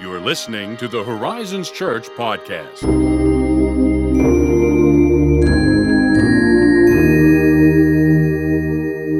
[0.00, 2.80] You are listening to the Horizons Church podcast.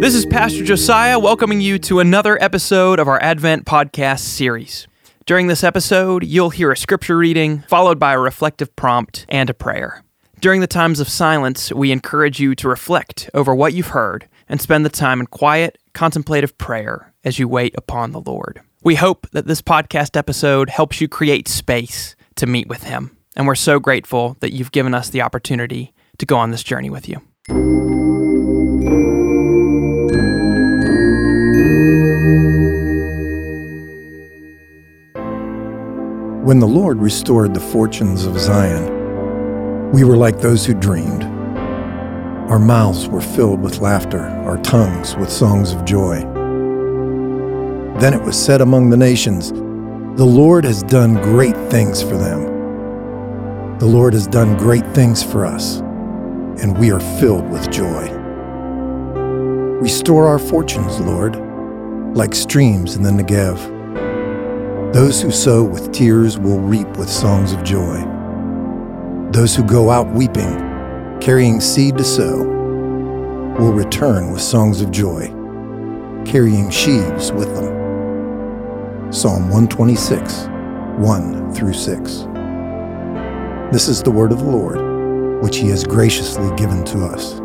[0.00, 4.88] This is Pastor Josiah welcoming you to another episode of our Advent podcast series.
[5.26, 9.54] During this episode, you'll hear a scripture reading, followed by a reflective prompt and a
[9.54, 10.03] prayer.
[10.41, 14.61] During the times of silence, we encourage you to reflect over what you've heard and
[14.61, 18.61] spend the time in quiet, contemplative prayer as you wait upon the Lord.
[18.84, 23.16] We hope that this podcast episode helps you create space to meet with Him.
[23.34, 26.90] And we're so grateful that you've given us the opportunity to go on this journey
[26.90, 27.16] with you.
[36.45, 41.24] When the Lord restored the fortunes of Zion, we were like those who dreamed.
[42.51, 46.34] Our mouths were filled with laughter, our tongues with songs of joy.
[48.00, 53.78] Then it was said among the nations, The Lord has done great things for them.
[53.78, 55.78] The Lord has done great things for us,
[56.60, 58.10] and we are filled with joy.
[59.80, 61.36] Restore our fortunes, Lord,
[62.16, 63.73] like streams in the Negev.
[64.92, 68.05] Those who sow with tears will reap with songs of joy.
[69.31, 70.58] Those who go out weeping,
[71.20, 72.39] carrying seed to sow,
[73.58, 75.29] will return with songs of joy,
[76.25, 77.84] carrying sheaves with them.
[79.25, 80.48] Psalm 126,
[80.98, 82.11] 1 through 6.
[83.72, 87.41] This is the word of the Lord, which he has graciously given to us.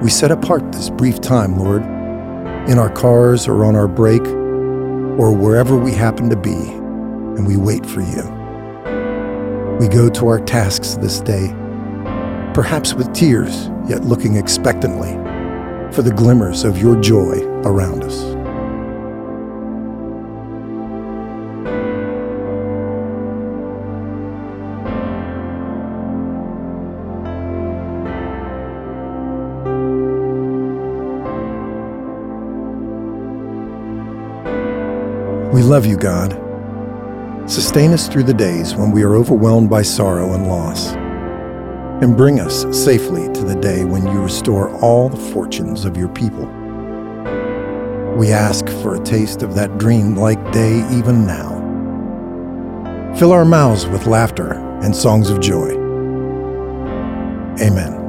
[0.00, 1.82] We set apart this brief time, Lord,
[2.68, 4.22] in our cars or on our break
[5.18, 8.22] or wherever we happen to be, and we wait for you.
[9.78, 11.48] We go to our tasks this day,
[12.54, 15.12] perhaps with tears, yet looking expectantly
[15.92, 18.43] for the glimmers of your joy around us.
[35.54, 36.32] We love you, God.
[37.48, 40.94] Sustain us through the days when we are overwhelmed by sorrow and loss.
[42.02, 46.08] And bring us safely to the day when you restore all the fortunes of your
[46.08, 46.46] people.
[48.16, 51.54] We ask for a taste of that dream-like day even now.
[53.16, 55.70] Fill our mouths with laughter and songs of joy.
[57.62, 58.03] Amen.